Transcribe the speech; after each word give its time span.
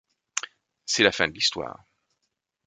C’est 0.87 1.03
la 1.03 1.11
fin 1.11 1.27
de 1.27 1.33
l’histoire. 1.33 1.85